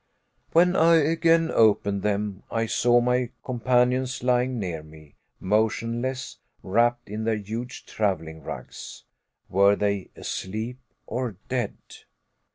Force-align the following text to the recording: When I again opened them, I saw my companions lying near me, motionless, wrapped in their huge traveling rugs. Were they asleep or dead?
When 0.53 0.75
I 0.75 0.95
again 0.95 1.51
opened 1.51 2.01
them, 2.01 2.41
I 2.49 2.65
saw 2.65 2.99
my 3.01 3.29
companions 3.45 4.23
lying 4.23 4.57
near 4.57 4.81
me, 4.81 5.13
motionless, 5.39 6.39
wrapped 6.63 7.07
in 7.07 7.23
their 7.23 7.35
huge 7.37 7.85
traveling 7.85 8.41
rugs. 8.41 9.03
Were 9.47 9.75
they 9.75 10.09
asleep 10.15 10.79
or 11.05 11.35
dead? 11.49 11.77